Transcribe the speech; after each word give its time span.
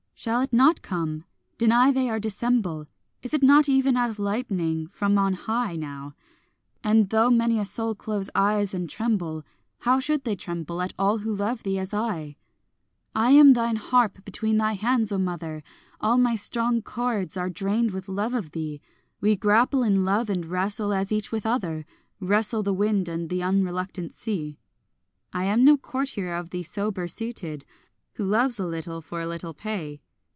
Shall 0.23 0.41
it 0.41 0.53
not 0.53 0.83
come? 0.83 1.23
deny 1.57 1.91
they 1.91 2.07
or 2.07 2.19
dissemble, 2.19 2.85
Is 3.23 3.33
it 3.33 3.41
not 3.41 3.67
even 3.67 3.97
as 3.97 4.19
lightning 4.19 4.85
from 4.85 5.17
on 5.17 5.33
high 5.33 5.75
Now? 5.75 6.13
and 6.83 7.09
though 7.09 7.31
many 7.31 7.57
a 7.57 7.65
soul 7.65 7.95
close 7.95 8.29
eyes 8.35 8.75
and 8.75 8.87
tremble, 8.87 9.43
How 9.79 9.99
should 9.99 10.23
they 10.23 10.35
tremble 10.35 10.79
at 10.79 10.93
all 10.99 11.17
who 11.17 11.33
love 11.35 11.63
thee 11.63 11.79
as 11.79 11.91
I? 11.91 12.37
I 13.15 13.31
am 13.31 13.53
thine 13.53 13.77
harp 13.77 14.23
between 14.23 14.57
thine 14.57 14.75
hands, 14.75 15.11
O 15.11 15.17
mother! 15.17 15.63
All 15.99 16.19
my 16.19 16.35
strong 16.35 16.83
chords 16.83 17.35
are 17.35 17.49
strained 17.49 17.89
with 17.89 18.07
love 18.07 18.35
of 18.35 18.51
thee. 18.51 18.79
We 19.21 19.35
grapple 19.35 19.81
in 19.81 20.05
love 20.05 20.29
and 20.29 20.45
wrestle, 20.45 20.93
as 20.93 21.11
each 21.11 21.31
with 21.31 21.47
other 21.47 21.83
Wrestle 22.19 22.61
the 22.61 22.75
wind 22.75 23.09
and 23.09 23.27
the 23.27 23.41
unreluctant 23.41 24.13
sea. 24.13 24.59
I 25.33 25.45
am 25.45 25.65
no 25.65 25.77
courtier 25.77 26.31
of 26.35 26.51
thee 26.51 26.61
sober 26.61 27.07
suited, 27.07 27.65
Who 28.17 28.23
loves 28.23 28.59
a 28.59 28.67
little 28.67 29.01
for 29.01 29.19
a 29.19 29.25
little 29.25 29.55
pay. 29.55 29.99